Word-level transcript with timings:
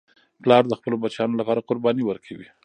پلار 0.43 0.63
د 0.67 0.73
خپلو 0.79 0.95
بچیانو 1.03 1.39
لپاره 1.41 1.65
قرباني 1.69 2.03
ورکوي. 2.05 2.47